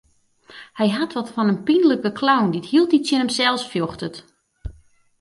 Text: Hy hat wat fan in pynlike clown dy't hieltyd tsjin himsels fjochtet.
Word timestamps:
Hy 0.79 0.89
hat 0.97 1.11
wat 1.17 1.31
fan 1.33 1.51
in 1.53 1.63
pynlike 1.67 2.11
clown 2.19 2.49
dy't 2.53 2.69
hieltyd 2.71 3.03
tsjin 3.05 3.23
himsels 3.23 3.63
fjochtet. 3.71 4.15